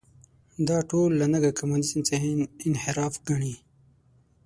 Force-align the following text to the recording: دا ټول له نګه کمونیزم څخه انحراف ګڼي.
دا 0.67 0.77
ټول 0.89 1.09
له 1.19 1.25
نګه 1.33 1.51
کمونیزم 1.59 1.99
څخه 2.09 2.27
انحراف 2.67 3.13
ګڼي. 3.27 3.55